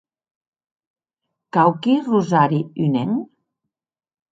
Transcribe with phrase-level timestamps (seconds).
[1.57, 3.15] Quauqui rosari unenc?